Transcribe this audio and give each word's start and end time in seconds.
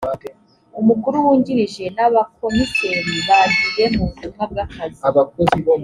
umukuru 0.79 1.15
wungirije 1.25 1.83
n’abakomiseri 1.95 3.13
bagiye 3.27 3.83
mu 3.95 4.03
butumwa 4.09 4.43
bw’akazi 4.51 5.03